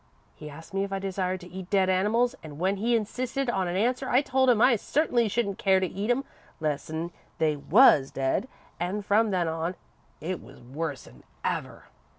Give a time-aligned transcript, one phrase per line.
[0.33, 3.67] He asked me if I desired to eat dead animals, an' when he insisted on
[3.67, 6.23] an answer, I told him I certainly shouldn't care to eat 'em
[6.59, 8.47] less'n they was dead,
[8.79, 9.75] and from then on
[10.19, 11.83] it was worse 'n ever.